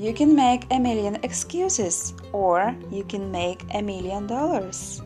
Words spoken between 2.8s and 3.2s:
you